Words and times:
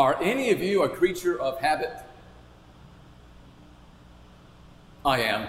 Are 0.00 0.16
any 0.22 0.50
of 0.50 0.62
you 0.62 0.82
a 0.82 0.88
creature 0.88 1.38
of 1.38 1.60
habit? 1.60 1.92
I 5.04 5.20
am. 5.20 5.46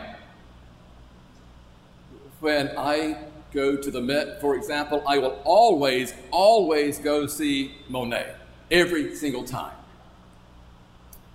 When 2.42 2.78
I 2.78 3.18
go 3.54 3.78
to 3.78 3.90
the 3.90 4.02
Met, 4.02 4.42
for 4.42 4.58
example, 4.58 5.06
I 5.08 5.20
will 5.20 5.40
always, 5.46 6.14
always 6.32 7.00
go 7.00 7.28
see 7.28 7.78
Monet 7.88 8.36
every 8.70 9.16
single 9.16 9.46
time. 9.46 9.78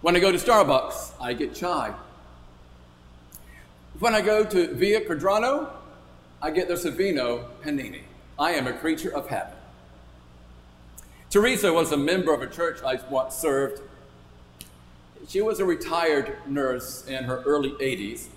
When 0.02 0.14
I 0.14 0.20
go 0.20 0.30
to 0.30 0.36
Starbucks, 0.36 1.14
I 1.18 1.32
get 1.32 1.54
chai. 1.54 1.94
When 3.98 4.14
I 4.14 4.20
go 4.20 4.44
to 4.44 4.74
Via 4.74 5.00
Quadronno, 5.00 5.70
I 6.42 6.50
get 6.50 6.68
their 6.68 6.76
Savino 6.76 7.46
Panini. 7.62 8.02
I 8.38 8.50
am 8.50 8.66
a 8.66 8.74
creature 8.74 9.16
of 9.16 9.26
habit. 9.28 9.55
Teresa 11.36 11.70
was 11.70 11.92
a 11.92 11.98
member 11.98 12.32
of 12.32 12.40
a 12.40 12.46
church 12.46 12.82
I 12.82 12.98
once 13.10 13.34
served. 13.34 13.82
She 15.28 15.42
was 15.42 15.60
a 15.60 15.66
retired 15.66 16.38
nurse 16.46 17.06
in 17.06 17.24
her 17.24 17.42
early 17.42 17.72
80s. 17.72 18.28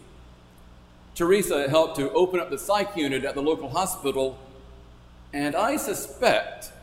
Teresa 1.15 1.69
helped 1.69 1.95
to 1.95 2.11
open 2.11 2.41
up 2.41 2.49
the 2.49 2.57
psych 2.57 2.97
unit 2.97 3.23
at 3.23 3.35
the 3.35 3.41
local 3.41 3.69
hospital, 3.69 4.37
and 5.31 5.55
I 5.55 5.77
suspect 5.77 6.73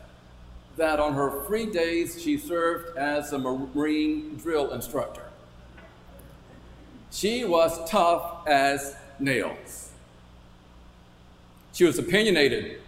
that 0.75 0.99
on 0.99 1.13
her 1.13 1.43
free 1.43 1.67
days 1.67 2.19
she 2.19 2.35
served 2.35 2.97
as 2.97 3.31
a 3.31 3.37
Marine 3.37 4.37
drill 4.37 4.73
instructor. 4.73 5.29
She 7.11 7.45
was 7.45 7.87
tough 7.87 8.47
as 8.47 8.95
nails. 9.19 9.91
She 11.73 11.83
was 11.83 11.99
opinionated, 11.99 12.81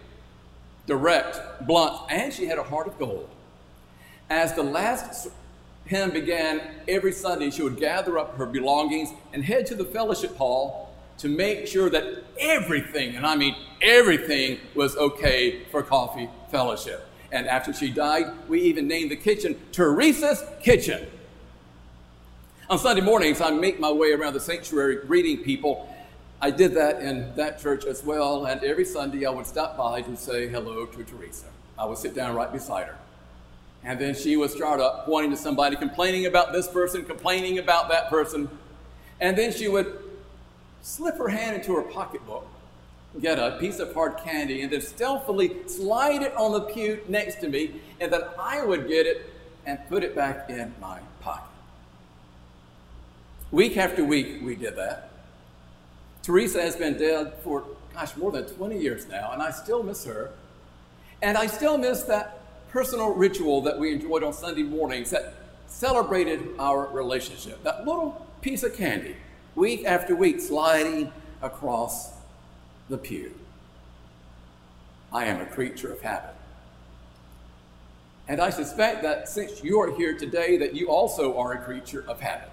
direct, 0.90 1.40
blunt, 1.66 1.96
and 2.10 2.32
she 2.32 2.46
had 2.46 2.58
a 2.58 2.62
heart 2.62 2.88
of 2.88 2.98
gold. 2.98 3.28
As 4.28 4.52
the 4.54 4.62
last 4.62 5.28
hymn 5.86 6.10
began 6.10 6.60
every 6.88 7.12
Sunday, 7.12 7.50
she 7.50 7.62
would 7.62 7.78
gather 7.78 8.18
up 8.18 8.36
her 8.36 8.44
belongings 8.44 9.10
and 9.32 9.44
head 9.44 9.66
to 9.66 9.74
the 9.74 9.84
fellowship 9.84 10.36
hall 10.36 10.92
to 11.18 11.28
make 11.28 11.66
sure 11.66 11.88
that 11.90 12.24
everything, 12.38 13.14
and 13.14 13.24
I 13.24 13.36
mean 13.36 13.54
everything, 13.80 14.58
was 14.74 14.96
okay 14.96 15.62
for 15.70 15.82
coffee 15.82 16.28
fellowship. 16.50 17.06
And 17.30 17.46
after 17.46 17.72
she 17.72 17.90
died, 17.90 18.26
we 18.48 18.60
even 18.62 18.88
named 18.88 19.12
the 19.12 19.16
kitchen 19.16 19.60
Teresa's 19.70 20.44
Kitchen. 20.60 21.06
On 22.68 22.78
Sunday 22.78 23.02
mornings, 23.02 23.40
I 23.40 23.50
make 23.50 23.78
my 23.78 23.92
way 23.92 24.12
around 24.12 24.32
the 24.32 24.40
sanctuary 24.40 24.96
greeting 25.06 25.38
people 25.38 25.88
I 26.42 26.50
did 26.50 26.74
that 26.74 27.02
in 27.02 27.34
that 27.36 27.60
church 27.60 27.84
as 27.84 28.02
well, 28.02 28.46
and 28.46 28.64
every 28.64 28.86
Sunday 28.86 29.26
I 29.26 29.30
would 29.30 29.46
stop 29.46 29.76
by 29.76 30.00
to 30.00 30.16
say 30.16 30.48
hello 30.48 30.86
to 30.86 31.04
Teresa. 31.04 31.46
I 31.78 31.84
would 31.84 31.98
sit 31.98 32.14
down 32.14 32.34
right 32.34 32.50
beside 32.50 32.86
her. 32.86 32.96
And 33.84 33.98
then 33.98 34.14
she 34.14 34.36
would 34.36 34.50
start 34.50 34.80
up 34.80 35.04
pointing 35.04 35.30
to 35.32 35.36
somebody, 35.36 35.76
complaining 35.76 36.26
about 36.26 36.52
this 36.52 36.66
person, 36.66 37.04
complaining 37.04 37.58
about 37.58 37.90
that 37.90 38.08
person. 38.08 38.48
And 39.20 39.36
then 39.36 39.52
she 39.52 39.68
would 39.68 39.98
slip 40.82 41.18
her 41.18 41.28
hand 41.28 41.56
into 41.56 41.74
her 41.74 41.82
pocketbook, 41.82 42.46
get 43.20 43.38
a 43.38 43.58
piece 43.58 43.78
of 43.78 43.92
hard 43.92 44.16
candy, 44.18 44.62
and 44.62 44.72
then 44.72 44.80
stealthily 44.80 45.66
slide 45.66 46.22
it 46.22 46.34
on 46.36 46.52
the 46.52 46.60
pew 46.62 47.00
next 47.06 47.40
to 47.40 47.48
me, 47.48 47.82
and 48.00 48.10
then 48.10 48.22
I 48.38 48.64
would 48.64 48.88
get 48.88 49.06
it 49.06 49.30
and 49.66 49.78
put 49.90 50.02
it 50.02 50.16
back 50.16 50.48
in 50.48 50.72
my 50.80 51.00
pocket. 51.20 51.44
Week 53.50 53.76
after 53.76 54.04
week, 54.04 54.40
we 54.42 54.54
did 54.54 54.76
that. 54.76 55.09
Teresa 56.22 56.60
has 56.60 56.76
been 56.76 56.98
dead 56.98 57.34
for, 57.42 57.64
gosh, 57.94 58.16
more 58.16 58.30
than 58.30 58.44
20 58.44 58.78
years 58.78 59.08
now, 59.08 59.30
and 59.32 59.42
I 59.42 59.50
still 59.50 59.82
miss 59.82 60.04
her. 60.04 60.30
And 61.22 61.36
I 61.36 61.46
still 61.46 61.78
miss 61.78 62.02
that 62.04 62.40
personal 62.70 63.14
ritual 63.14 63.62
that 63.62 63.78
we 63.78 63.92
enjoyed 63.92 64.22
on 64.22 64.32
Sunday 64.32 64.62
mornings 64.62 65.10
that 65.10 65.34
celebrated 65.66 66.40
our 66.58 66.86
relationship. 66.88 67.62
That 67.62 67.86
little 67.86 68.26
piece 68.42 68.62
of 68.62 68.74
candy, 68.74 69.16
week 69.54 69.84
after 69.84 70.14
week, 70.14 70.40
sliding 70.40 71.12
across 71.42 72.12
the 72.88 72.98
pew. 72.98 73.34
I 75.12 75.24
am 75.26 75.40
a 75.40 75.46
creature 75.46 75.92
of 75.92 76.00
habit. 76.00 76.34
And 78.28 78.40
I 78.40 78.50
suspect 78.50 79.02
that 79.02 79.28
since 79.28 79.64
you 79.64 79.80
are 79.80 79.94
here 79.96 80.16
today, 80.16 80.56
that 80.58 80.74
you 80.74 80.88
also 80.88 81.36
are 81.36 81.52
a 81.52 81.58
creature 81.58 82.04
of 82.06 82.20
habit. 82.20 82.50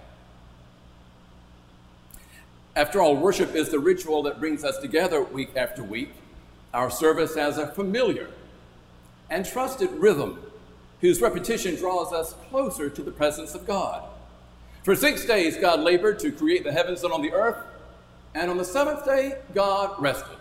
After 2.78 3.02
all, 3.02 3.16
worship 3.16 3.56
is 3.56 3.70
the 3.70 3.80
ritual 3.80 4.22
that 4.22 4.40
brings 4.40 4.64
us 4.64 4.78
together 4.78 5.24
week 5.24 5.50
after 5.56 5.84
week. 5.84 6.12
Our 6.76 6.92
service 6.92 7.34
has 7.34 7.58
a 7.58 7.66
familiar 7.66 8.30
and 9.32 9.44
trusted 9.44 9.90
rhythm 9.94 10.40
whose 11.02 11.20
repetition 11.20 11.76
draws 11.76 12.14
us 12.14 12.34
closer 12.52 12.88
to 12.88 13.02
the 13.02 13.10
presence 13.10 13.56
of 13.56 13.66
God. 13.66 14.08
For 14.84 14.96
six 14.96 15.26
days, 15.26 15.58
God 15.58 15.80
labored 15.80 16.20
to 16.20 16.32
create 16.32 16.64
the 16.64 16.72
heavens 16.72 17.04
and 17.04 17.12
on 17.12 17.24
the 17.24 17.34
earth, 17.34 17.58
and 18.36 18.52
on 18.52 18.58
the 18.58 18.64
seventh 18.64 19.04
day, 19.04 19.40
God 19.56 20.00
rested. 20.00 20.38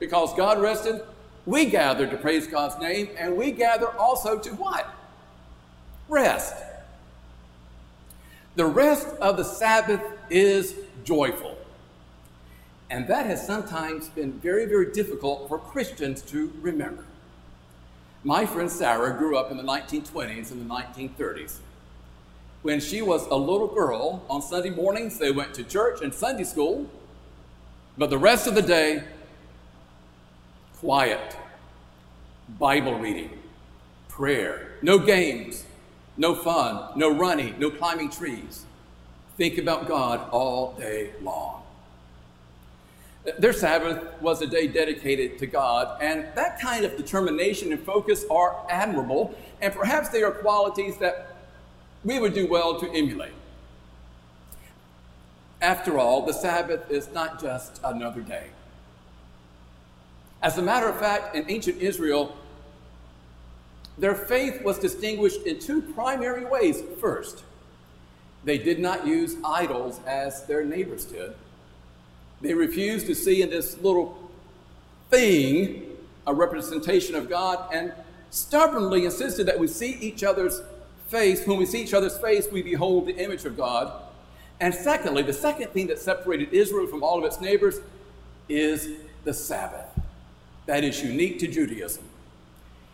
Because 0.00 0.34
God 0.34 0.60
rested, 0.60 1.02
we 1.46 1.66
gather 1.66 2.08
to 2.08 2.16
praise 2.16 2.48
God's 2.48 2.80
name, 2.80 3.10
and 3.16 3.36
we 3.36 3.52
gather 3.52 3.90
also 3.96 4.40
to 4.40 4.50
what? 4.54 4.92
Rest. 6.08 6.56
The 8.56 8.66
rest 8.66 9.08
of 9.20 9.36
the 9.36 9.44
Sabbath 9.44 10.00
is 10.30 10.76
joyful. 11.02 11.58
And 12.88 13.08
that 13.08 13.26
has 13.26 13.44
sometimes 13.44 14.08
been 14.08 14.32
very, 14.32 14.66
very 14.66 14.92
difficult 14.92 15.48
for 15.48 15.58
Christians 15.58 16.22
to 16.22 16.52
remember. 16.60 17.04
My 18.22 18.46
friend 18.46 18.70
Sarah 18.70 19.16
grew 19.18 19.36
up 19.36 19.50
in 19.50 19.56
the 19.56 19.62
1920s 19.64 20.52
and 20.52 20.70
the 20.70 20.74
1930s. 20.74 21.58
When 22.62 22.80
she 22.80 23.02
was 23.02 23.26
a 23.26 23.34
little 23.34 23.66
girl, 23.66 24.24
on 24.30 24.40
Sunday 24.40 24.70
mornings 24.70 25.18
they 25.18 25.30
went 25.32 25.52
to 25.54 25.64
church 25.64 26.00
and 26.00 26.14
Sunday 26.14 26.44
school, 26.44 26.88
but 27.98 28.10
the 28.10 28.18
rest 28.18 28.46
of 28.46 28.54
the 28.54 28.62
day, 28.62 29.04
quiet, 30.78 31.36
Bible 32.58 32.98
reading, 32.98 33.30
prayer, 34.08 34.72
no 34.80 34.98
games, 34.98 35.64
no 36.16 36.34
fun, 36.34 36.90
no 36.96 37.10
running, 37.10 37.58
no 37.58 37.70
climbing 37.70 38.10
trees. 38.10 38.64
Think 39.36 39.58
about 39.58 39.88
God 39.88 40.28
all 40.30 40.74
day 40.74 41.10
long. 41.22 41.62
Their 43.38 43.54
Sabbath 43.54 44.20
was 44.20 44.42
a 44.42 44.46
day 44.46 44.66
dedicated 44.66 45.38
to 45.38 45.46
God, 45.46 46.00
and 46.02 46.26
that 46.34 46.60
kind 46.60 46.84
of 46.84 46.96
determination 46.96 47.72
and 47.72 47.82
focus 47.82 48.24
are 48.30 48.64
admirable, 48.68 49.34
and 49.62 49.72
perhaps 49.72 50.10
they 50.10 50.22
are 50.22 50.30
qualities 50.30 50.98
that 50.98 51.34
we 52.04 52.18
would 52.18 52.34
do 52.34 52.46
well 52.46 52.78
to 52.80 52.90
emulate. 52.90 53.32
After 55.62 55.98
all, 55.98 56.26
the 56.26 56.34
Sabbath 56.34 56.90
is 56.90 57.08
not 57.14 57.40
just 57.40 57.80
another 57.82 58.20
day. 58.20 58.48
As 60.42 60.58
a 60.58 60.62
matter 60.62 60.86
of 60.86 60.98
fact, 60.98 61.34
in 61.34 61.50
ancient 61.50 61.80
Israel, 61.80 62.36
their 63.96 64.14
faith 64.14 64.62
was 64.62 64.78
distinguished 64.78 65.46
in 65.46 65.58
two 65.58 65.80
primary 65.80 66.44
ways. 66.44 66.82
First, 67.00 67.44
they 68.44 68.58
did 68.58 68.78
not 68.78 69.06
use 69.06 69.36
idols 69.44 70.00
as 70.06 70.44
their 70.46 70.64
neighbors 70.64 71.04
did. 71.04 71.34
They 72.40 72.54
refused 72.54 73.06
to 73.06 73.14
see 73.14 73.42
in 73.42 73.50
this 73.50 73.78
little 73.78 74.18
thing 75.10 75.96
a 76.26 76.34
representation 76.34 77.14
of 77.14 77.28
God 77.28 77.72
and 77.72 77.92
stubbornly 78.30 79.04
insisted 79.04 79.46
that 79.46 79.58
we 79.58 79.68
see 79.68 79.92
each 79.92 80.24
other's 80.24 80.60
face. 81.08 81.46
When 81.46 81.58
we 81.58 81.66
see 81.66 81.82
each 81.82 81.94
other's 81.94 82.18
face, 82.18 82.48
we 82.50 82.62
behold 82.62 83.06
the 83.06 83.16
image 83.16 83.44
of 83.44 83.56
God. 83.56 83.92
And 84.60 84.74
secondly, 84.74 85.22
the 85.22 85.32
second 85.32 85.68
thing 85.68 85.86
that 85.86 85.98
separated 85.98 86.52
Israel 86.52 86.86
from 86.86 87.02
all 87.02 87.18
of 87.18 87.24
its 87.24 87.40
neighbors 87.40 87.80
is 88.48 88.88
the 89.24 89.32
Sabbath. 89.32 89.86
That 90.66 90.84
is 90.84 91.02
unique 91.02 91.38
to 91.40 91.46
Judaism. 91.46 92.04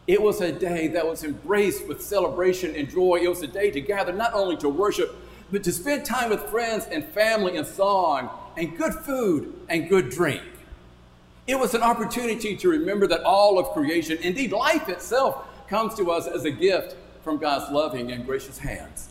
It 0.06 0.20
was 0.20 0.40
a 0.40 0.50
day 0.50 0.88
that 0.88 1.06
was 1.06 1.24
embraced 1.24 1.86
with 1.86 2.02
celebration 2.02 2.74
and 2.74 2.90
joy. 2.90 3.20
It 3.22 3.28
was 3.28 3.42
a 3.42 3.46
day 3.46 3.70
to 3.70 3.80
gather 3.80 4.12
not 4.12 4.34
only 4.34 4.56
to 4.58 4.68
worship, 4.68 5.14
but 5.52 5.62
to 5.64 5.72
spend 5.72 6.04
time 6.04 6.30
with 6.30 6.42
friends 6.44 6.86
and 6.90 7.04
family 7.04 7.56
and 7.56 7.66
song 7.66 8.30
and 8.56 8.76
good 8.76 8.94
food 8.94 9.54
and 9.68 9.88
good 9.88 10.10
drink. 10.10 10.42
It 11.46 11.58
was 11.58 11.74
an 11.74 11.82
opportunity 11.82 12.56
to 12.56 12.68
remember 12.68 13.06
that 13.08 13.22
all 13.22 13.58
of 13.58 13.72
creation, 13.72 14.18
indeed 14.22 14.52
life 14.52 14.88
itself, 14.88 15.44
comes 15.68 15.94
to 15.96 16.10
us 16.10 16.26
as 16.26 16.44
a 16.44 16.50
gift 16.50 16.96
from 17.22 17.38
God's 17.38 17.70
loving 17.72 18.12
and 18.12 18.24
gracious 18.24 18.58
hands. 18.58 19.08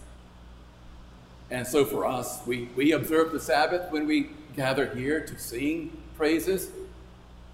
And 1.51 1.65
so 1.65 1.83
for 1.83 2.05
us, 2.05 2.45
we, 2.45 2.69
we 2.75 2.91
observe 2.91 3.31
the 3.31 3.39
Sabbath 3.39 3.91
when 3.91 4.05
we 4.05 4.29
gather 4.55 4.93
here 4.93 5.19
to 5.21 5.37
sing 5.37 5.97
praises 6.15 6.69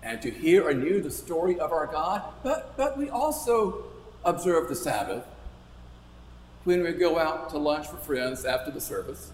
and 0.06 0.22
to 0.22 0.30
hear 0.30 0.70
anew 0.70 1.02
the 1.02 1.10
story 1.10 1.60
of 1.60 1.74
our 1.74 1.88
God. 1.88 2.22
But, 2.44 2.78
but 2.78 2.98
we 2.98 3.10
also 3.10 3.84
observe 4.24 4.70
the 4.70 4.76
Sabbath 4.76 5.26
when 6.64 6.84
we 6.84 6.94
go 6.94 7.20
out 7.20 7.50
to 7.50 7.58
lunch 7.58 7.92
with 7.92 8.02
friends 8.02 8.46
after 8.46 8.72
the 8.72 8.80
service, 8.80 9.32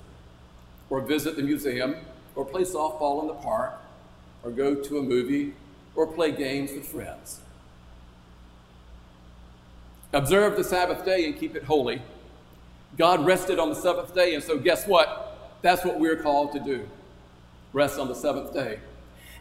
or 0.89 1.01
visit 1.01 1.35
the 1.35 1.43
museum, 1.43 1.95
or 2.35 2.45
play 2.45 2.63
softball 2.63 3.21
in 3.21 3.27
the 3.27 3.33
park, 3.33 3.79
or 4.43 4.51
go 4.51 4.75
to 4.75 4.97
a 4.97 5.01
movie, 5.01 5.53
or 5.95 6.07
play 6.07 6.31
games 6.31 6.71
with 6.71 6.87
friends. 6.87 7.41
Observe 10.13 10.57
the 10.57 10.63
Sabbath 10.63 11.05
day 11.05 11.25
and 11.25 11.37
keep 11.37 11.55
it 11.55 11.63
holy. 11.63 12.01
God 12.97 13.25
rested 13.25 13.59
on 13.59 13.69
the 13.69 13.75
seventh 13.75 14.13
day, 14.13 14.35
and 14.35 14.43
so 14.43 14.57
guess 14.57 14.85
what? 14.87 15.57
That's 15.61 15.85
what 15.85 15.99
we're 15.99 16.17
called 16.17 16.53
to 16.53 16.59
do 16.59 16.87
rest 17.73 17.99
on 17.99 18.09
the 18.09 18.15
seventh 18.15 18.53
day. 18.53 18.79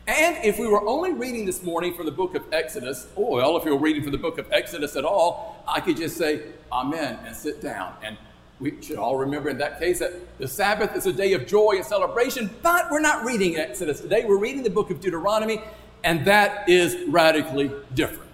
And 0.06 0.44
if 0.44 0.58
we 0.58 0.66
were 0.66 0.86
only 0.86 1.12
reading 1.12 1.44
this 1.44 1.62
morning 1.62 1.94
from 1.94 2.06
the 2.06 2.12
book 2.12 2.34
of 2.34 2.42
Exodus, 2.52 3.06
oh, 3.16 3.36
well, 3.36 3.56
if 3.56 3.64
you 3.64 3.72
were 3.72 3.80
reading 3.80 4.02
from 4.02 4.12
the 4.12 4.18
book 4.18 4.38
of 4.38 4.50
Exodus 4.50 4.96
at 4.96 5.04
all, 5.04 5.62
I 5.68 5.80
could 5.80 5.96
just 5.96 6.16
say, 6.16 6.42
Amen, 6.72 7.18
and 7.24 7.36
sit 7.36 7.62
down. 7.62 7.94
And 8.02 8.16
we 8.60 8.80
should 8.82 8.96
all 8.96 9.16
remember 9.16 9.50
in 9.50 9.58
that 9.58 9.78
case 9.78 10.00
that 10.00 10.38
the 10.38 10.48
Sabbath 10.48 10.94
is 10.96 11.06
a 11.06 11.12
day 11.12 11.32
of 11.32 11.46
joy 11.46 11.76
and 11.76 11.84
celebration, 11.84 12.50
but 12.62 12.90
we're 12.90 13.00
not 13.00 13.24
reading 13.24 13.56
Exodus 13.56 14.00
today. 14.00 14.24
We're 14.24 14.38
reading 14.38 14.62
the 14.62 14.70
book 14.70 14.90
of 14.90 15.00
Deuteronomy, 15.00 15.60
and 16.04 16.26
that 16.26 16.68
is 16.68 16.96
radically 17.08 17.70
different. 17.94 18.30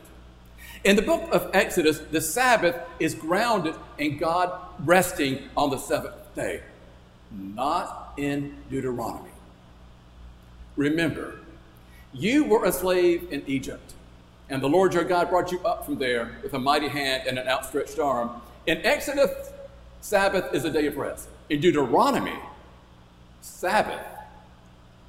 In 0.85 0.97
the 0.97 1.03
book 1.03 1.29
of 1.33 1.51
Exodus, 1.53 1.99
the 1.99 2.21
Sabbath 2.21 2.77
is 3.01 3.15
grounded 3.15 3.75
in 3.99 4.19
God 4.19 4.53
resting 4.85 5.49
on 5.57 5.71
the 5.71 5.79
seventh 5.79 6.15
day, 6.35 6.62
not 7.31 8.15
in 8.17 8.57
Deuteronomy. 8.71 9.31
Remember, 10.77 11.41
you 12.19 12.45
were 12.45 12.65
a 12.65 12.73
slave 12.73 13.29
in 13.31 13.43
Egypt, 13.47 13.95
and 14.49 14.63
the 14.63 14.69
Lord 14.69 14.95
your 14.95 15.05
God 15.05 15.29
brought 15.29 15.53
you 15.53 15.61
up 15.61 15.85
from 15.85 15.99
there 15.99 16.37
with 16.43 16.55
a 16.55 16.59
mighty 16.59 16.89
hand 16.89 17.25
and 17.27 17.39
an 17.39 17.47
outstretched 17.47 17.99
arm. 17.99 18.31
In 18.67 18.79
Exodus, 18.85 19.31
Sabbath 20.01 20.55
is 20.55 20.65
a 20.65 20.71
day 20.71 20.87
of 20.87 20.97
rest. 20.97 21.29
In 21.51 21.61
Deuteronomy, 21.61 22.39
Sabbath 23.41 24.05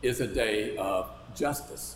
is 0.02 0.22
a 0.22 0.28
day 0.28 0.76
of 0.78 1.10
justice. 1.36 1.96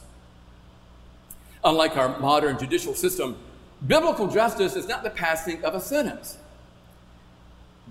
Unlike 1.63 1.97
our 1.97 2.19
modern 2.19 2.57
judicial 2.57 2.93
system, 2.93 3.37
biblical 3.85 4.27
justice 4.27 4.75
is 4.75 4.87
not 4.87 5.03
the 5.03 5.09
passing 5.09 5.63
of 5.63 5.75
a 5.75 5.81
sentence. 5.81 6.37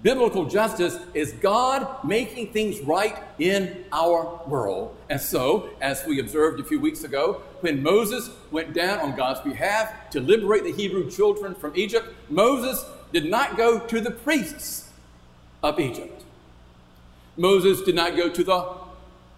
Biblical 0.03 0.47
justice 0.47 0.99
is 1.13 1.33
God 1.33 2.05
making 2.05 2.53
things 2.53 2.81
right 2.81 3.19
in 3.39 3.85
our 3.93 4.41
world. 4.47 4.97
And 5.11 5.21
so, 5.21 5.71
as 5.83 6.07
we 6.07 6.21
observed 6.21 6.59
a 6.59 6.65
few 6.65 6.81
weeks 6.81 7.05
ago, 7.05 7.43
when 7.61 7.83
Moses 7.83 8.31
went 8.51 8.73
down 8.73 9.01
on 9.01 9.15
God's 9.15 9.41
behalf 9.41 10.11
to 10.11 10.21
liberate 10.21 10.65
the 10.65 10.73
Hebrew 10.73 11.11
children 11.11 11.55
from 11.55 11.77
Egypt, 11.77 12.09
Moses 12.31 12.83
did 13.13 13.27
not 13.29 13.59
go 13.59 13.79
to 13.79 14.01
the 14.01 14.11
priests 14.11 14.89
of 15.63 15.79
Egypt. 15.79 16.25
Moses 17.37 17.83
did 17.83 17.95
not 17.95 18.17
go 18.17 18.31
to 18.31 18.43
the 18.43 18.75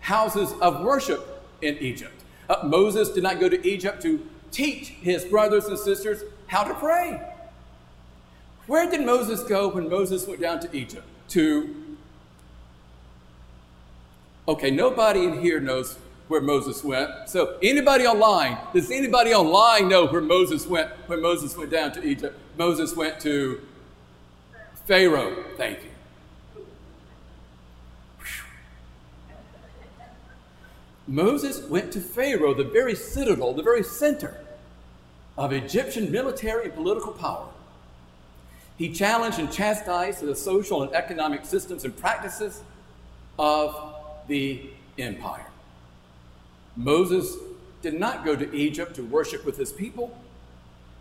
houses 0.00 0.53
of 0.61 0.82
worship 0.82 1.43
in 1.61 1.76
Egypt. 1.79 2.23
Uh, 2.49 2.56
Moses 2.64 3.11
did 3.11 3.23
not 3.25 3.41
go 3.41 3.49
to 3.49 3.67
Egypt 3.67 4.00
to 4.03 4.25
teach 4.53 4.88
his 4.91 5.25
brothers 5.25 5.67
and 5.67 5.79
sisters 5.79 6.23
how 6.47 6.62
to 6.62 6.75
pray. 6.75 7.31
Where 8.67 8.91
did 8.91 9.05
Moses 9.05 9.43
go 9.43 9.69
when 9.69 9.88
Moses 9.88 10.26
went 10.26 10.41
down 10.41 10.61
to 10.61 10.76
Egypt? 10.76 11.06
To. 11.31 11.97
Okay, 14.47 14.70
nobody 14.70 15.25
in 15.25 15.41
here 15.41 15.61
knows 15.61 15.99
where 16.29 16.41
Moses 16.41 16.82
went. 16.82 17.11
So, 17.26 17.59
anybody 17.62 18.06
online, 18.06 18.59
does 18.73 18.91
anybody 18.91 19.35
online 19.35 19.88
know 19.88 20.06
where 20.06 20.20
Moses 20.20 20.67
went 20.67 20.91
when 21.06 21.20
Moses 21.20 21.56
went 21.56 21.70
down 21.70 21.93
to 21.93 22.05
Egypt? 22.05 22.38
Moses 22.56 22.97
went 22.97 23.20
to 23.20 23.61
Pharaoh. 24.87 25.44
Thank 25.56 25.81
you. 25.85 25.91
Moses 31.09 31.69
went 31.69 31.93
to 31.93 32.00
Pharaoh, 32.00 32.55
the 32.55 32.64
very 32.64 32.94
citadel, 32.94 33.53
the 33.53 33.62
very 33.62 33.82
center 33.82 34.41
of 35.37 35.53
Egyptian 35.53 36.11
military 36.12 36.67
and 36.67 36.75
political 36.75 37.12
power. 37.12 37.49
He 38.82 38.88
challenged 38.88 39.38
and 39.38 39.49
chastised 39.52 40.23
the 40.23 40.34
social 40.34 40.82
and 40.82 40.93
economic 40.93 41.44
systems 41.44 41.84
and 41.84 41.96
practices 41.96 42.62
of 43.38 43.94
the 44.26 44.70
empire. 44.99 45.46
Moses 46.76 47.37
did 47.81 47.94
not 47.94 48.25
go 48.25 48.34
to 48.34 48.52
Egypt 48.52 48.96
to 48.96 49.05
worship 49.05 49.46
with 49.46 49.56
his 49.56 49.70
people 49.73 50.19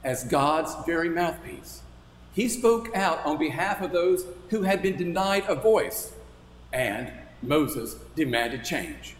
as 0.03 0.25
God's 0.25 0.75
very 0.85 1.09
mouthpiece. 1.09 1.81
He 2.35 2.49
spoke 2.49 2.95
out 2.95 3.25
on 3.25 3.39
behalf 3.39 3.81
of 3.81 3.91
those 3.91 4.27
who 4.51 4.61
had 4.61 4.83
been 4.83 4.95
denied 4.95 5.45
a 5.47 5.55
voice, 5.55 6.13
and 6.71 7.11
Moses 7.41 7.95
demanded 8.15 8.63
change. 8.63 9.15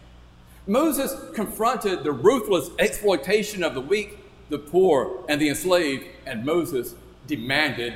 Moses 0.68 1.16
confronted 1.34 2.04
the 2.04 2.12
ruthless 2.12 2.69
exploitation 2.78 3.64
of 3.64 3.74
the 3.74 3.81
weak, 3.81 4.19
the 4.50 4.60
poor, 4.60 5.25
and 5.28 5.42
the 5.42 5.50
enslaved, 5.50 6.06
and 6.28 6.46
Moses 6.46 6.94
demanded 7.25 7.96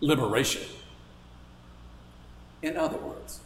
liberation. 0.00 0.62
In 2.62 2.76
other 2.76 2.98
words, 2.98 3.40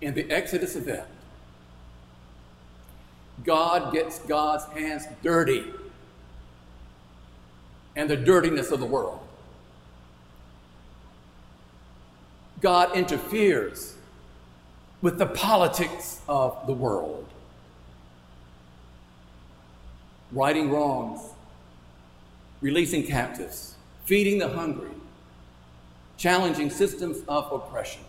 in 0.00 0.14
the 0.14 0.30
Exodus 0.30 0.76
event, 0.76 1.06
God 3.44 3.92
gets 3.92 4.18
God's 4.20 4.64
hands 4.72 5.04
dirty 5.22 5.64
and 7.94 8.10
the 8.10 8.16
dirtiness 8.16 8.70
of 8.70 8.80
the 8.80 8.86
world. 8.86 9.20
God 12.60 12.96
interferes 12.96 13.94
with 15.02 15.18
the 15.18 15.26
politics 15.26 16.20
of 16.28 16.66
the 16.66 16.72
world, 16.72 17.26
righting 20.32 20.70
wrongs, 20.70 21.20
releasing 22.60 23.06
captives, 23.06 23.74
feeding 24.04 24.38
the 24.38 24.48
hungry, 24.48 24.90
challenging 26.16 26.70
systems 26.70 27.18
of 27.28 27.52
oppression. 27.52 28.02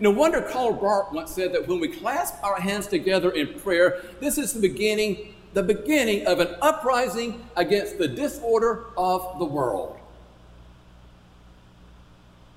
No 0.00 0.10
wonder 0.10 0.42
Karl 0.42 0.72
Barth 0.72 1.12
once 1.12 1.30
said 1.30 1.52
that 1.52 1.68
when 1.68 1.78
we 1.78 1.88
clasp 1.88 2.34
our 2.42 2.60
hands 2.60 2.86
together 2.86 3.30
in 3.30 3.60
prayer, 3.60 4.02
this 4.20 4.38
is 4.38 4.52
the 4.52 4.60
beginning, 4.60 5.34
the 5.52 5.62
beginning 5.62 6.26
of 6.26 6.40
an 6.40 6.56
uprising 6.60 7.46
against 7.56 7.98
the 7.98 8.08
disorder 8.08 8.86
of 8.96 9.38
the 9.38 9.44
world. 9.44 9.96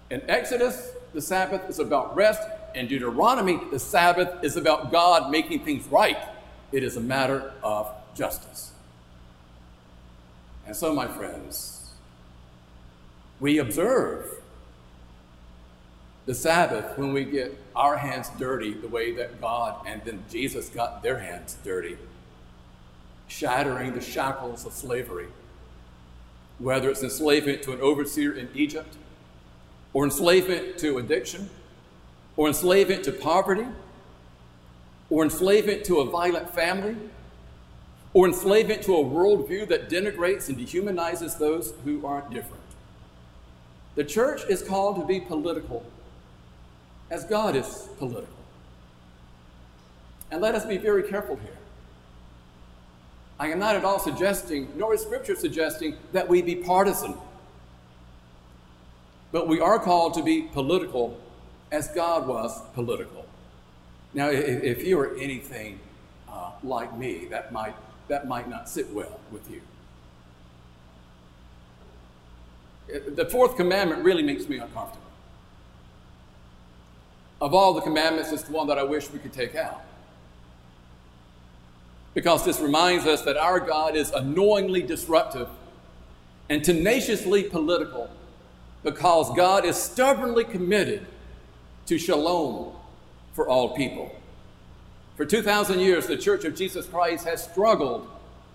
In 0.10 0.22
Exodus, 0.28 0.92
the 1.14 1.22
Sabbath 1.22 1.70
is 1.70 1.80
about 1.80 2.16
rest. 2.16 2.42
In 2.74 2.88
Deuteronomy, 2.88 3.60
the 3.72 3.80
Sabbath 3.80 4.44
is 4.44 4.56
about 4.56 4.92
God 4.92 5.30
making 5.30 5.64
things 5.64 5.86
right. 5.88 6.18
It 6.72 6.84
is 6.84 6.98
a 6.98 7.02
matter 7.02 7.54
of 7.62 7.92
justice. 8.16 8.72
And 10.68 10.76
so, 10.76 10.94
my 10.94 11.08
friends, 11.08 11.92
we 13.40 13.58
observe 13.58 14.30
the 16.26 16.36
Sabbath 16.36 16.98
when 16.98 17.14
we 17.14 17.24
get 17.24 17.58
our 17.74 17.96
hands 17.96 18.30
dirty 18.38 18.74
the 18.74 18.90
way 18.90 19.14
that 19.16 19.40
God 19.40 19.88
and 19.88 20.02
then 20.04 20.26
Jesus 20.30 20.68
got 20.68 21.02
their 21.02 21.20
hands 21.20 21.56
dirty, 21.64 21.98
shattering 23.30 23.94
the 23.94 24.02
shackles 24.02 24.66
of 24.66 24.74
slavery, 24.74 25.28
whether 26.60 26.90
it's 26.90 27.02
enslavement 27.02 27.64
to 27.64 27.72
an 27.72 27.80
overseer 27.80 28.34
in 28.34 28.50
Egypt, 28.54 28.98
or 29.94 30.04
enslavement 30.04 30.78
to 30.80 30.98
addiction, 30.98 31.50
or 32.36 32.50
enslavement 32.50 33.06
to 33.06 33.14
poverty, 33.14 33.68
or 35.10 35.24
enslavement 35.24 35.86
to 35.86 36.02
a 36.02 36.06
violent 36.06 36.54
family 36.54 36.98
or 38.14 38.28
enslavement 38.28 38.82
to 38.84 38.96
a 38.96 39.04
worldview 39.04 39.68
that 39.68 39.90
denigrates 39.90 40.50
and 40.50 40.58
dehumanizes 40.58 41.38
those 41.38 41.74
who 41.84 42.06
aren't 42.06 42.30
different. 42.30 42.64
The 43.96 44.04
church 44.04 44.42
is 44.50 44.62
called 44.62 45.00
to 45.00 45.06
be 45.06 45.20
political, 45.20 45.86
as 47.10 47.24
God 47.26 47.56
is 47.56 47.90
political. 47.98 48.34
And 50.30 50.42
let 50.42 50.56
us 50.56 50.66
be 50.66 50.78
very 50.78 51.04
careful 51.04 51.36
here. 51.38 51.58
I 53.40 53.48
am 53.50 53.60
not 53.60 53.76
at 53.76 53.86
all 53.86 54.00
suggesting, 54.00 54.70
nor 54.76 54.94
is 54.94 55.02
Scripture 55.02 55.36
suggesting, 55.36 55.96
that 56.12 56.28
we 56.28 56.42
be 56.42 56.56
partisan. 56.56 57.16
But 59.32 59.48
we 59.48 59.60
are 59.60 59.80
called 59.80 60.14
to 60.16 60.24
be 60.24 60.44
political 60.44 61.20
as 61.72 61.88
God 61.90 62.28
was 62.28 62.60
political. 62.74 63.26
Now, 64.14 64.30
if 64.30 64.86
you 64.86 65.00
are 65.00 65.16
anything 65.18 65.80
uh, 66.30 66.52
like 66.64 66.98
me, 66.98 67.26
that 67.26 67.52
might 67.52 67.76
that 68.08 68.28
might 68.28 68.50
not 68.50 68.70
sit 68.70 68.92
well 68.92 69.20
with 69.32 69.50
you. 69.50 69.62
Uh, 72.94 73.00
the 73.16 73.26
fourth 73.26 73.58
commandment 73.58 74.04
really 74.04 74.24
makes 74.24 74.48
me 74.48 74.58
uncomfortable. 74.58 75.02
Of 77.40 77.54
all 77.54 77.74
the 77.74 77.82
commandments, 77.82 78.32
it's 78.32 78.44
the 78.44 78.54
one 78.54 78.68
that 78.68 78.80
I 78.80 78.84
wish 78.84 79.12
we 79.12 79.20
could 79.20 79.34
take 79.34 79.56
out. 79.56 79.84
Because 82.14 82.44
this 82.44 82.60
reminds 82.60 83.06
us 83.06 83.22
that 83.24 83.38
our 83.38 83.60
God 83.60 83.96
is 83.96 84.12
annoyingly 84.12 84.82
disruptive 84.82 85.50
and 86.50 86.64
tenaciously 86.64 87.44
political 87.44 88.10
because 88.84 89.36
God 89.36 89.66
is 89.66 89.76
stubbornly 89.76 90.44
committed 90.44 91.06
to 91.88 91.98
shalom 92.00 92.74
for 93.34 93.48
all 93.48 93.76
people. 93.76 94.16
For 95.18 95.26
2,000 95.26 95.80
years, 95.80 96.06
the 96.06 96.16
Church 96.16 96.46
of 96.46 96.56
Jesus 96.56 96.86
Christ 96.86 97.26
has 97.26 97.44
struggled 97.44 98.08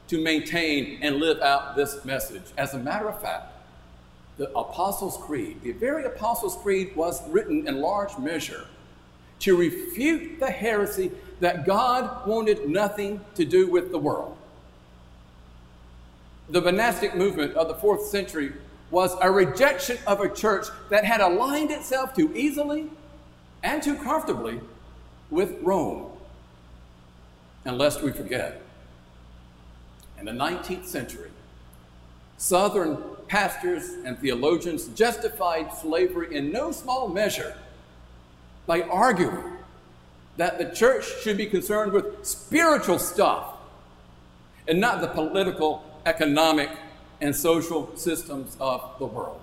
to 0.06 0.22
maintain 0.22 1.00
and 1.02 1.16
live 1.16 1.40
out 1.40 1.74
this 1.74 2.04
message. 2.04 2.44
As 2.56 2.72
a 2.72 2.78
matter 2.78 3.08
of 3.08 3.20
fact, 3.20 3.52
the 4.36 4.48
Apostles' 4.56 5.18
Creed, 5.22 5.60
the 5.64 5.72
very 5.72 6.04
Apostles' 6.04 6.56
Creed 6.62 6.94
was 6.94 7.28
written 7.28 7.66
in 7.66 7.80
large 7.80 8.16
measure 8.16 8.66
to 9.40 9.56
refute 9.56 10.38
the 10.38 10.52
heresy 10.52 11.10
that 11.40 11.66
God 11.66 12.28
wanted 12.28 12.68
nothing 12.68 13.20
to 13.34 13.44
do 13.44 13.68
with 13.68 13.90
the 13.90 13.98
world. 13.98 14.36
The 16.48 16.60
monastic 16.60 17.16
movement 17.16 17.54
of 17.54 17.66
the 17.66 17.74
fourth 17.74 18.06
century 18.06 18.52
was 18.92 19.16
a 19.20 19.28
rejection 19.28 19.98
of 20.06 20.20
a 20.20 20.28
church 20.28 20.66
that 20.90 21.04
had 21.04 21.20
aligned 21.20 21.72
itself 21.72 22.14
too 22.14 22.32
easily 22.36 22.88
and 23.64 23.82
too 23.82 23.96
comfortably 23.96 24.60
with 25.28 25.56
Rome. 25.62 26.11
And 27.64 27.78
lest 27.78 28.02
we 28.02 28.10
forget, 28.10 28.60
in 30.18 30.26
the 30.26 30.32
19th 30.32 30.86
century, 30.86 31.30
Southern 32.36 32.98
pastors 33.28 33.88
and 34.04 34.18
theologians 34.18 34.88
justified 34.88 35.72
slavery 35.72 36.36
in 36.36 36.50
no 36.50 36.72
small 36.72 37.08
measure 37.08 37.56
by 38.66 38.82
arguing 38.82 39.58
that 40.36 40.58
the 40.58 40.64
church 40.74 41.04
should 41.22 41.36
be 41.36 41.46
concerned 41.46 41.92
with 41.92 42.26
spiritual 42.26 42.98
stuff 42.98 43.54
and 44.66 44.80
not 44.80 45.00
the 45.00 45.08
political, 45.08 45.84
economic, 46.04 46.70
and 47.20 47.34
social 47.34 47.96
systems 47.96 48.56
of 48.58 48.90
the 48.98 49.06
world. 49.06 49.40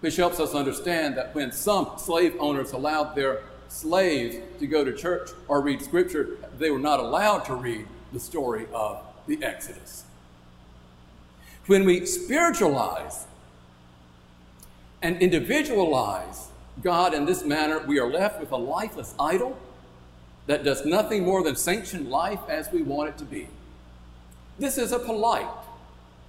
Which 0.00 0.16
helps 0.16 0.40
us 0.40 0.54
understand 0.54 1.16
that 1.16 1.34
when 1.34 1.52
some 1.52 1.92
slave 1.98 2.34
owners 2.40 2.72
allowed 2.72 3.14
their 3.14 3.42
slaves 3.72 4.36
to 4.58 4.66
go 4.66 4.84
to 4.84 4.92
church 4.92 5.30
or 5.48 5.60
read 5.60 5.82
scripture, 5.82 6.36
they 6.58 6.70
were 6.70 6.78
not 6.78 7.00
allowed 7.00 7.40
to 7.46 7.54
read 7.54 7.86
the 8.12 8.20
story 8.20 8.66
of 8.72 9.02
the 9.26 9.42
Exodus. 9.42 10.04
When 11.66 11.84
we 11.84 12.04
spiritualize 12.06 13.26
and 15.00 15.20
individualize 15.22 16.48
God 16.82 17.14
in 17.14 17.24
this 17.24 17.44
manner, 17.44 17.78
we 17.80 17.98
are 17.98 18.10
left 18.10 18.40
with 18.40 18.52
a 18.52 18.56
lifeless 18.56 19.14
idol 19.18 19.58
that 20.46 20.64
does 20.64 20.84
nothing 20.84 21.24
more 21.24 21.42
than 21.42 21.56
sanction 21.56 22.10
life 22.10 22.40
as 22.48 22.70
we 22.72 22.82
want 22.82 23.08
it 23.08 23.18
to 23.18 23.24
be. 23.24 23.48
This 24.58 24.76
is 24.76 24.92
a 24.92 24.98
polite 24.98 25.46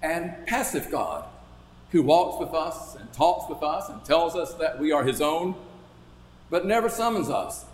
and 0.02 0.46
passive 0.48 0.90
God 0.92 1.26
who 1.92 2.04
walks 2.04 2.40
with 2.40 2.54
us 2.54 2.96
and 2.96 3.12
talks 3.14 3.50
with 3.50 3.64
us 3.64 3.90
and 3.90 4.04
tells 4.06 4.36
us 4.36 4.54
that 4.56 4.80
we 4.80 4.92
are 4.92 5.04
his 5.04 5.22
own, 5.22 5.56
but 6.54 6.68
never 6.68 6.88
summons 6.88 7.32
us 7.32 7.66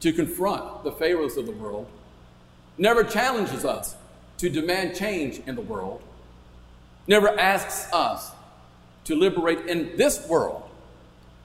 to 0.00 0.12
confront 0.12 0.82
the 0.82 0.90
Pharaohs 0.90 1.36
of 1.36 1.46
the 1.46 1.52
world, 1.52 1.86
never 2.76 3.04
challenges 3.04 3.64
us 3.64 3.94
to 4.38 4.50
demand 4.50 4.96
change 4.96 5.40
in 5.46 5.54
the 5.54 5.60
world, 5.62 6.02
never 7.06 7.38
asks 7.38 7.88
us 7.92 8.32
to 9.04 9.14
liberate 9.14 9.66
in 9.66 9.96
this 9.96 10.26
world 10.26 10.68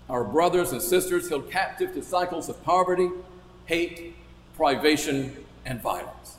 our 0.09 0.23
brothers 0.23 0.71
and 0.71 0.81
sisters 0.81 1.29
held 1.29 1.51
captive 1.51 1.93
to 1.93 2.01
cycles 2.01 2.49
of 2.49 2.63
poverty, 2.63 3.11
hate, 3.67 4.15
privation, 4.57 5.45
and 5.67 5.79
violence. 5.79 6.37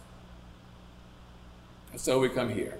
And 1.92 2.00
so 2.00 2.18
we 2.18 2.28
come 2.28 2.52
here. 2.52 2.76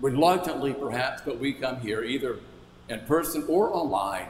Reluctantly, 0.00 0.72
perhaps, 0.72 1.22
but 1.24 1.40
we 1.40 1.52
come 1.52 1.80
here 1.80 2.04
either 2.04 2.38
in 2.88 3.00
person 3.00 3.44
or 3.48 3.74
online. 3.74 4.28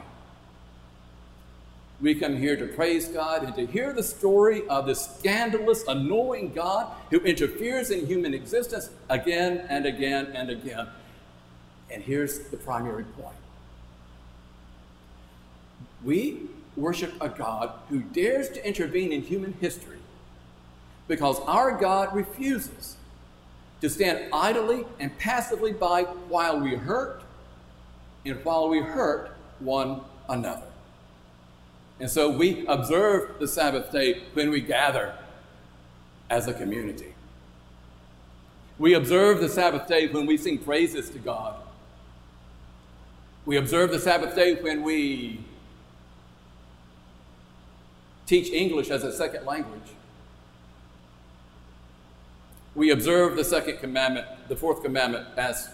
We 2.05 2.15
come 2.15 2.37
here 2.37 2.55
to 2.55 2.67
praise 2.67 3.09
God 3.09 3.45
and 3.45 3.55
to 3.55 3.65
hear 3.65 3.95
the 3.95 4.03
story 4.03 4.69
of 4.69 4.85
this 4.85 5.03
scandalous, 5.17 5.85
annoying 5.89 6.53
God 6.53 6.93
who 7.09 7.19
interferes 7.21 7.91
in 7.91 8.07
human 8.07 8.35
existence 8.35 8.91
again 9.09 9.65
and 9.71 9.87
again 9.87 10.27
and 10.35 10.51
again. 10.51 10.87
And 11.91 12.03
here's 12.03 12.41
the 12.51 12.59
primary 12.59 13.05
point 13.05 13.39
we 16.05 16.43
worship 16.77 17.15
a 17.23 17.31
God 17.31 17.73
who 17.89 18.01
dares 18.01 18.51
to 18.51 18.69
intervene 18.69 19.11
in 19.11 19.23
human 19.23 19.55
history 19.55 20.01
because 21.09 21.41
our 21.47 21.73
God 21.73 22.15
refuses 22.15 22.99
to 23.81 23.89
stand 23.89 24.29
idly 24.31 24.85
and 25.01 25.17
passively 25.17 25.73
by 25.73 26.03
while 26.03 26.61
we 26.61 26.75
hurt 26.75 27.23
and 28.27 28.45
while 28.45 28.69
we 28.69 28.81
hurt 28.81 29.35
one 29.59 30.03
another. 30.29 30.67
And 32.01 32.11
so 32.11 32.29
we 32.29 32.67
observe 32.67 33.39
the 33.39 33.49
Sabbath 33.49 33.93
day 33.93 34.23
when 34.33 34.51
we 34.51 34.61
gather 34.61 35.15
as 36.29 36.49
a 36.49 36.55
community. 36.55 37.15
We 38.79 38.95
observe 38.95 39.41
the 39.41 39.49
Sabbath 39.49 39.87
day 39.87 40.09
when 40.09 40.27
we 40.27 40.37
sing 40.37 40.59
praises 40.59 41.09
to 41.11 41.19
God. 41.19 41.57
We 43.47 43.57
observe 43.57 43.91
the 43.91 44.01
Sabbath 44.01 44.35
day 44.35 44.55
when 44.55 44.83
we 44.83 45.45
teach 48.27 48.51
English 48.51 48.91
as 48.91 49.05
a 49.05 49.13
second 49.13 49.47
language. 49.47 49.81
We 52.75 52.91
observe 52.91 53.37
the 53.37 53.45
second 53.45 53.79
commandment, 53.79 54.27
the 54.49 54.57
fourth 54.57 54.83
commandment, 54.83 55.29
as 55.37 55.69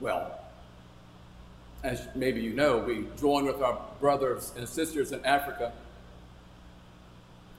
well. 0.00 0.43
As 1.84 2.08
maybe 2.14 2.40
you 2.40 2.54
know, 2.54 2.78
we 2.78 3.06
join 3.20 3.44
with 3.44 3.60
our 3.60 3.78
brothers 4.00 4.54
and 4.56 4.66
sisters 4.66 5.12
in 5.12 5.22
Africa 5.22 5.70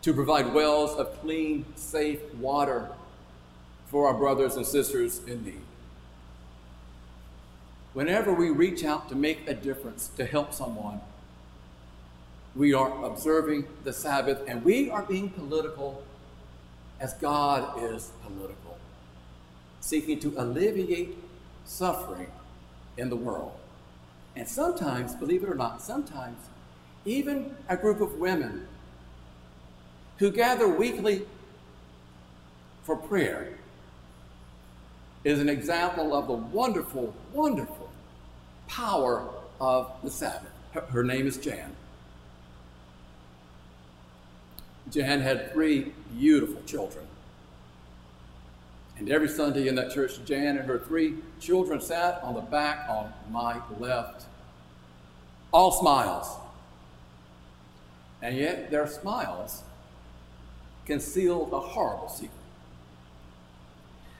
to 0.02 0.14
provide 0.16 0.52
wells 0.52 0.98
of 0.98 1.22
clean, 1.22 1.64
safe 1.76 2.20
water 2.34 2.90
for 3.86 4.08
our 4.08 4.16
brothers 4.16 4.56
and 4.56 4.66
sisters 4.66 5.22
in 5.28 5.46
need. 5.46 5.62
Whenever 7.94 8.34
we 8.34 8.50
reach 8.50 8.84
out 8.84 9.08
to 9.10 9.16
make 9.16 9.48
a 9.48 9.54
difference, 9.54 10.08
to 10.18 10.26
help 10.26 10.54
someone, 10.54 11.02
we 12.56 12.74
are 12.74 13.06
observing 13.06 13.68
the 13.84 13.94
Sabbath, 13.94 14.42
and 14.48 14.66
we 14.66 14.90
are 14.90 15.04
being 15.04 15.30
political 15.30 16.04
as 17.00 17.14
God 17.14 17.80
is 17.84 18.12
political, 18.24 18.80
seeking 19.82 20.20
to 20.22 20.34
alleviate 20.36 21.16
suffering 21.64 22.32
in 22.98 23.10
the 23.10 23.16
world. 23.16 23.52
And 24.46 24.52
sometimes, 24.52 25.16
believe 25.16 25.42
it 25.42 25.50
or 25.50 25.56
not, 25.56 25.82
sometimes 25.82 26.38
even 27.04 27.56
a 27.68 27.76
group 27.76 28.00
of 28.00 28.20
women 28.20 28.68
who 30.20 30.30
gather 30.30 30.68
weekly 30.68 31.26
for 32.84 32.96
prayer 32.96 33.58
is 35.24 35.40
an 35.40 35.50
example 35.50 36.14
of 36.16 36.28
the 36.28 36.34
wonderful, 36.34 37.12
wonderful 37.34 37.90
power 38.68 39.28
of 39.60 39.92
the 40.04 40.12
Sabbath. 40.12 40.52
Her, 40.74 40.82
her 40.82 41.04
name 41.04 41.26
is 41.26 41.38
Jan. 41.38 41.76
Jan 44.92 45.22
had 45.22 45.54
three 45.54 45.92
beautiful 46.16 46.62
children. 46.68 47.08
And 49.00 49.10
every 49.10 49.28
Sunday 49.28 49.68
in 49.68 49.74
that 49.74 49.92
church, 49.92 50.24
Jan 50.24 50.58
and 50.58 50.68
her 50.68 50.78
three 50.78 51.16
children 51.40 51.82
sat 51.82 52.22
on 52.22 52.36
the 52.36 52.42
back 52.42 52.88
on 52.88 53.12
my 53.32 53.60
left, 53.80 54.26
all 55.56 55.72
smiles. 55.72 56.28
And 58.22 58.36
yet 58.36 58.70
their 58.72 58.88
smiles 58.88 59.64
concealed 60.86 61.54
a 61.54 61.60
horrible 61.62 62.10
secret. 62.10 62.32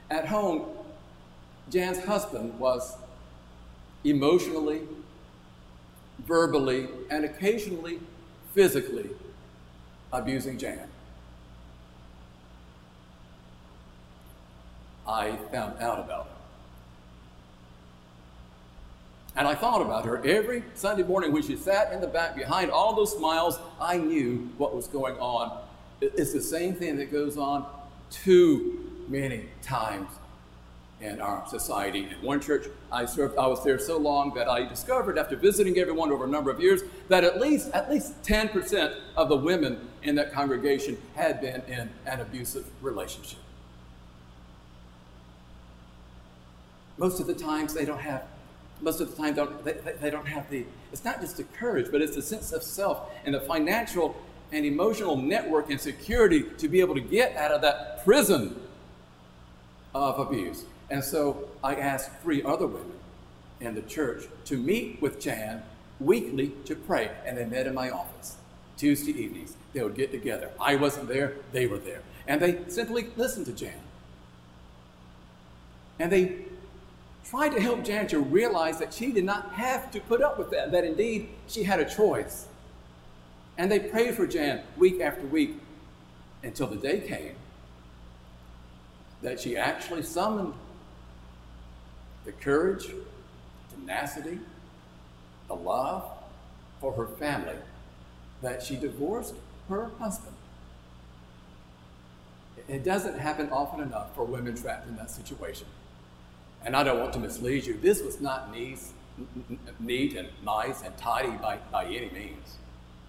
At 0.10 0.28
home, 0.28 0.66
Jan's 1.70 2.06
husband 2.06 2.58
was 2.58 2.96
emotionally, 4.06 4.84
verbally, 6.20 6.88
and 7.10 7.26
occasionally 7.26 8.00
physically 8.54 9.10
abusing 10.14 10.58
Jan. 10.58 10.88
I 15.06 15.36
found 15.52 15.82
out 15.82 16.00
about 16.00 16.28
it. 16.28 16.35
And 19.36 19.48
I 19.48 19.56
thought 19.56 19.82
about 19.82 20.06
her 20.06 20.26
every 20.26 20.64
Sunday 20.76 21.04
morning 21.04 21.34
when 21.34 21.44
she 21.44 21.58
sat 21.58 21.92
in 21.92 22.00
the 22.00 22.08
back 22.08 22.36
behind 22.36 22.72
all 22.72 22.96
those 22.96 23.16
smiles. 23.18 23.60
I 23.82 23.98
knew 23.98 24.50
what 24.58 24.74
was 24.74 24.88
going 24.88 25.18
on. 25.18 25.62
It's 26.00 26.32
the 26.32 26.42
same 26.42 26.74
thing 26.76 26.98
that 26.98 27.12
goes 27.12 27.38
on 27.38 27.66
too 28.10 29.04
many 29.10 29.46
times 29.62 30.10
in 31.02 31.20
our 31.20 31.46
society. 31.50 32.08
In 32.10 32.26
one 32.26 32.40
church 32.40 32.68
I 32.92 33.06
served, 33.06 33.38
I 33.38 33.48
was 33.48 33.62
there 33.64 33.78
so 33.78 33.98
long 33.98 34.34
that 34.36 34.48
I 34.48 34.64
discovered 34.64 35.18
after 35.18 35.36
visiting 35.36 35.78
everyone 35.78 36.12
over 36.12 36.24
a 36.24 36.30
number 36.30 36.50
of 36.50 36.62
years 36.62 36.82
that 37.10 37.26
at 37.26 37.40
least 37.40 37.72
at 37.72 37.92
least 37.92 38.22
10% 38.24 38.96
of 39.18 39.28
the 39.28 39.36
women 39.36 39.90
in 40.04 40.16
that 40.16 40.32
congregation 40.32 40.98
had 41.16 41.42
been 41.42 41.62
in 41.68 41.90
an 42.06 42.22
abusive 42.22 42.66
relationship. 42.82 43.40
Most 46.98 47.20
of 47.20 47.28
the 47.28 47.36
times 47.36 47.74
they 47.74 47.84
don't 47.84 48.00
have 48.00 48.24
most 48.82 49.00
of 49.02 49.10
the 49.10 49.16
time 49.16 49.34
don't, 49.34 49.64
they, 49.64 49.74
they 50.02 50.10
don't 50.10 50.28
have 50.28 50.50
the 50.50 50.66
it's 50.92 51.06
not 51.06 51.22
just 51.22 51.38
the 51.38 51.44
courage 51.44 51.88
but 51.92 52.02
it's 52.02 52.16
the 52.16 52.22
sense 52.22 52.52
of 52.52 52.62
self 52.62 53.10
and 53.26 53.34
the 53.34 53.42
financial 53.42 54.16
and 54.52 54.66
emotional 54.66 55.16
network 55.16 55.70
and 55.70 55.80
security 55.80 56.44
to 56.58 56.68
be 56.68 56.80
able 56.80 56.96
to 56.96 57.02
get 57.02 57.36
out 57.36 57.52
of 57.52 57.62
that 57.62 58.04
prison 58.04 58.60
of 59.94 60.20
abuse 60.20 60.66
and 60.90 61.04
so 61.04 61.48
I 61.64 61.76
asked 61.76 62.12
three 62.22 62.44
other 62.44 62.68
women 62.68 62.92
in 63.60 63.76
the 63.76 63.82
church 63.82 64.26
to 64.46 64.58
meet 64.58 65.02
with 65.02 65.20
Jan 65.20 65.64
weekly 66.00 66.52
to 66.66 66.76
pray. 66.76 67.12
And 67.26 67.38
they 67.38 67.46
met 67.46 67.68
in 67.68 67.74
my 67.74 67.90
office 67.90 68.38
Tuesday 68.78 69.12
evenings. 69.12 69.56
They 69.74 69.82
would 69.82 69.96
get 69.96 70.12
together. 70.12 70.52
I 70.60 70.76
wasn't 70.76 71.08
there, 71.08 71.36
they 71.52 71.68
were 71.68 71.78
there. 71.78 72.02
And 72.28 72.42
they 72.42 72.60
simply 72.68 73.08
listened 73.16 73.46
to 73.48 73.54
Jan. 73.54 73.80
And 76.00 76.12
they 76.12 76.46
tried 77.36 77.50
to 77.50 77.60
help 77.60 77.84
Jan 77.84 78.08
to 78.08 78.20
realize 78.20 78.80
that 78.80 78.94
she 78.94 79.12
did 79.12 79.26
not 79.26 79.52
have 79.52 79.92
to 79.92 80.00
put 80.00 80.22
up 80.22 80.40
with 80.40 80.52
that, 80.52 80.72
that 80.72 80.86
indeed 80.86 81.28
she 81.48 81.64
had 81.64 81.82
a 81.82 81.86
choice. 81.86 82.48
And 83.58 83.70
they 83.70 83.80
prayed 83.80 84.16
for 84.16 84.26
Jan 84.26 84.62
week 84.78 85.02
after 85.02 85.26
week 85.28 85.58
until 86.44 86.68
the 86.68 86.78
day 86.78 87.02
came 87.02 87.36
that 89.22 89.38
she 89.38 89.58
actually 89.58 90.04
summoned 90.04 90.54
the 92.24 92.32
courage, 92.32 92.88
tenacity, 93.70 94.40
the 95.48 95.56
love 95.56 96.06
for 96.80 96.94
her 96.94 97.08
family 97.08 97.58
that 98.42 98.64
she 98.64 98.78
divorced 98.78 99.34
her 99.68 99.92
husband. 100.00 100.36
It 102.70 102.86
doesn't 102.86 103.20
happen 103.20 103.50
often 103.50 103.82
enough 103.82 104.16
for 104.16 104.24
women 104.24 104.56
trapped 104.56 104.88
in 104.88 104.96
that 104.96 105.12
situation. 105.12 105.68
And 106.66 106.76
I 106.76 106.84
don't 106.84 107.00
want 107.00 107.14
to 107.14 107.20
mislead 107.20 107.66
you. 107.66 107.78
This 107.80 108.02
was 108.02 108.20
not 108.20 108.52
neat, 108.52 108.80
neat 109.80 110.18
and 110.18 110.28
nice 110.44 110.82
and 110.82 110.98
tidy 110.98 111.30
by, 111.38 111.60
by 111.72 111.86
any 111.86 112.10
means. 112.10 112.58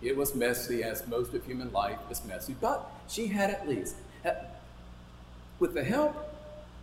It 0.02 0.14
was 0.14 0.34
messy, 0.34 0.82
as 0.82 1.06
most 1.08 1.32
of 1.32 1.44
human 1.46 1.72
life 1.72 1.98
is 2.10 2.22
messy, 2.26 2.54
but 2.60 2.86
she 3.08 3.28
had 3.28 3.48
at 3.48 3.66
least, 3.66 3.96
uh, 4.26 4.32
with 5.58 5.72
the 5.72 5.82
help 5.82 6.14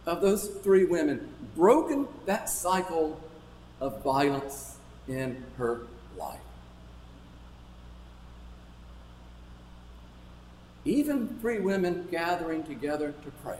of 0.07 0.21
those 0.21 0.47
three 0.47 0.83
women 0.83 1.29
broken 1.55 2.07
that 2.25 2.49
cycle 2.49 3.21
of 3.79 4.01
violence 4.01 4.77
in 5.07 5.43
her 5.57 5.81
life. 6.17 6.39
Even 10.85 11.27
three 11.39 11.59
women 11.59 12.07
gathering 12.09 12.63
together 12.63 13.13
to 13.23 13.31
pray. 13.43 13.59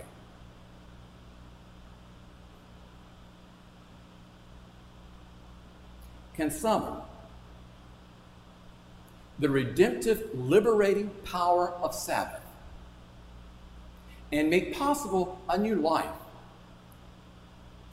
Can 6.35 6.49
summon 6.49 7.01
the 9.39 9.49
redemptive, 9.49 10.29
liberating 10.33 11.09
power 11.25 11.71
of 11.81 11.93
Sabbath 11.93 12.41
and 14.31 14.49
make 14.49 14.75
possible 14.75 15.39
a 15.49 15.57
new 15.57 15.75
life 15.75 16.09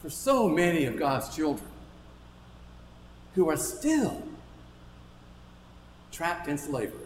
for 0.00 0.08
so 0.08 0.48
many 0.48 0.84
of 0.84 0.96
God's 0.96 1.34
children 1.34 1.68
who 3.34 3.48
are 3.48 3.56
still 3.56 4.22
trapped 6.10 6.48
in 6.48 6.56
slavery. 6.56 6.98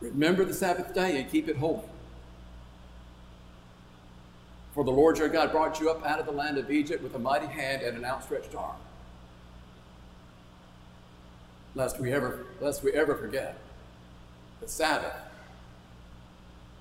Remember 0.00 0.44
the 0.44 0.54
Sabbath 0.54 0.94
day 0.94 1.20
and 1.20 1.30
keep 1.30 1.48
it 1.48 1.56
holy. 1.56 1.82
The 4.86 4.92
Lord 4.92 5.18
your 5.18 5.28
God 5.28 5.50
brought 5.50 5.80
you 5.80 5.90
up 5.90 6.06
out 6.06 6.20
of 6.20 6.26
the 6.26 6.32
land 6.32 6.58
of 6.58 6.70
Egypt 6.70 7.02
with 7.02 7.12
a 7.16 7.18
mighty 7.18 7.48
hand 7.48 7.82
and 7.82 7.96
an 7.96 8.04
outstretched 8.04 8.54
arm. 8.54 8.76
Lest 11.74 11.98
we 11.98 12.12
ever, 12.12 12.46
lest 12.60 12.84
we 12.84 12.92
ever 12.92 13.16
forget, 13.16 13.58
the 14.60 14.68
Sabbath 14.68 15.16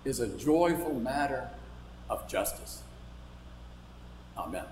is 0.06 0.20
a 0.20 0.28
joyful 0.28 0.94
matter 0.94 1.50
of 2.08 2.28
justice. 2.28 2.84
Amen. 4.38 4.66